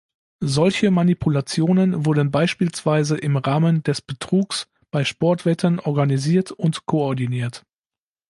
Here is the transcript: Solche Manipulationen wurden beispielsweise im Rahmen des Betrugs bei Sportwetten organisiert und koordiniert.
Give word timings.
Solche 0.43 0.89
Manipulationen 0.89 2.05
wurden 2.07 2.31
beispielsweise 2.31 3.17
im 3.19 3.37
Rahmen 3.37 3.83
des 3.83 4.01
Betrugs 4.01 4.67
bei 4.89 5.03
Sportwetten 5.05 5.79
organisiert 5.79 6.51
und 6.51 6.87
koordiniert. 6.87 7.61